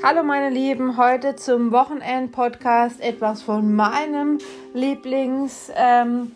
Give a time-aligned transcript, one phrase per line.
[0.00, 4.38] Hallo meine Lieben, heute zum Wochenend-Podcast etwas von meinem
[4.72, 6.30] Lieblingsakteur ähm,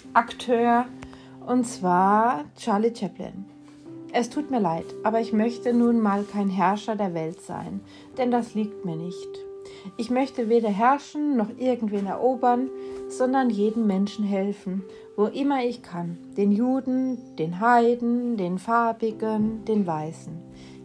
[1.47, 3.45] und zwar Charlie Chaplin.
[4.13, 7.81] Es tut mir leid, aber ich möchte nun mal kein Herrscher der Welt sein,
[8.19, 9.29] denn das liegt mir nicht.
[9.97, 12.69] Ich möchte weder herrschen noch irgendwen erobern,
[13.09, 14.83] sondern jedem Menschen helfen,
[15.17, 16.19] wo immer ich kann.
[16.37, 20.33] Den Juden, den Heiden, den Farbigen, den Weißen.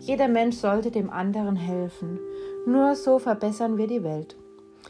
[0.08, 2.18] Jeder Mensch sollte dem anderen helfen.
[2.66, 4.38] Nur so verbessern wir die Welt.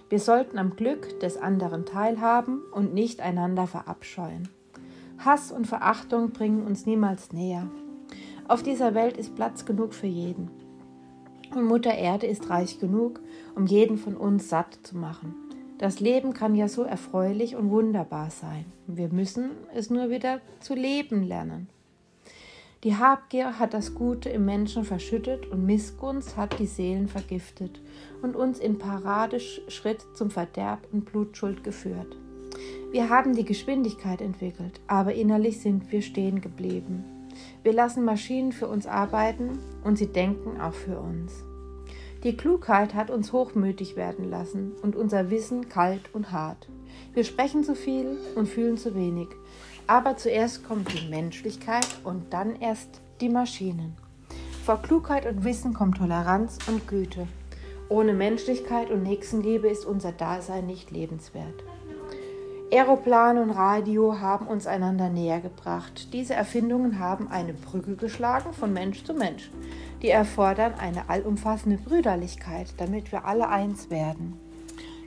[0.09, 4.47] Wir sollten am Glück des anderen teilhaben und nicht einander verabscheuen.
[5.17, 7.65] Hass und Verachtung bringen uns niemals näher.
[8.47, 10.51] Auf dieser Welt ist Platz genug für jeden.
[11.55, 13.19] Und Mutter Erde ist reich genug,
[13.55, 15.33] um jeden von uns satt zu machen.
[15.79, 18.65] Das Leben kann ja so erfreulich und wunderbar sein.
[18.85, 21.69] Wir müssen es nur wieder zu leben lernen.
[22.83, 27.81] Die Habgier hat das Gute im Menschen verschüttet und Missgunst hat die Seelen vergiftet
[28.21, 32.15] und uns in Paradeschritt zum Verderb und Blutschuld geführt.
[32.91, 37.03] Wir haben die Geschwindigkeit entwickelt, aber innerlich sind wir stehen geblieben.
[37.63, 41.43] Wir lassen Maschinen für uns arbeiten und sie denken auch für uns.
[42.23, 46.67] Die Klugheit hat uns hochmütig werden lassen und unser Wissen kalt und hart.
[47.13, 49.27] Wir sprechen zu viel und fühlen zu wenig.
[49.85, 53.95] Aber zuerst kommt die Menschlichkeit und dann erst die Maschinen.
[54.65, 57.27] Vor Klugheit und Wissen kommt Toleranz und Güte.
[57.87, 61.63] Ohne Menschlichkeit und Nächstenliebe ist unser Dasein nicht lebenswert.
[62.69, 66.11] Aeroplan und Radio haben uns einander näher gebracht.
[66.11, 69.49] Diese Erfindungen haben eine Brücke geschlagen von Mensch zu Mensch.
[70.01, 74.37] Die erfordern eine allumfassende Brüderlichkeit, damit wir alle eins werden.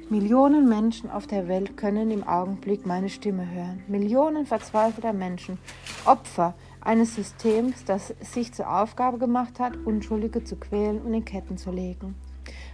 [0.08, 3.82] Millionen Menschen auf der Welt können im Augenblick meine Stimme hören.
[3.88, 5.58] Millionen verzweifelter Menschen,
[6.06, 11.58] Opfer eines Systems, das sich zur Aufgabe gemacht hat, Unschuldige zu quälen und in Ketten
[11.58, 12.14] zu legen.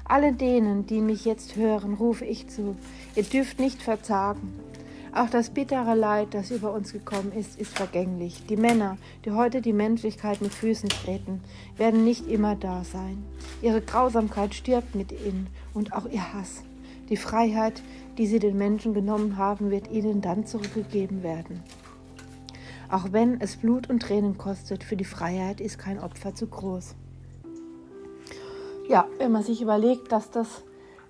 [0.04, 2.76] Alle denen, die mich jetzt hören, rufe ich zu,
[3.16, 4.54] ihr dürft nicht verzagen.
[5.16, 8.44] Auch das bittere Leid, das über uns gekommen ist, ist vergänglich.
[8.50, 11.40] Die Männer, die heute die Menschlichkeit mit Füßen treten,
[11.78, 13.24] werden nicht immer da sein.
[13.62, 16.62] Ihre Grausamkeit stirbt mit ihnen und auch ihr Hass.
[17.08, 17.80] Die Freiheit,
[18.18, 21.62] die sie den Menschen genommen haben, wird ihnen dann zurückgegeben werden.
[22.90, 26.94] Auch wenn es Blut und Tränen kostet, für die Freiheit ist kein Opfer zu groß.
[28.90, 30.62] Ja, wenn man sich überlegt, dass das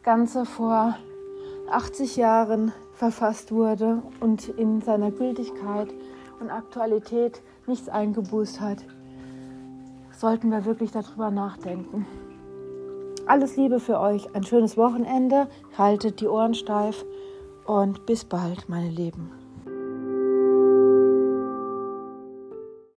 [0.04, 0.96] Ganze vor
[1.72, 5.88] 80 Jahren verfasst wurde und in seiner Gültigkeit
[6.40, 8.84] und Aktualität nichts eingeboost hat,
[10.12, 12.06] sollten wir wirklich darüber nachdenken.
[13.26, 17.04] Alles Liebe für euch, ein schönes Wochenende, haltet die Ohren steif
[17.66, 19.45] und bis bald, meine Lieben.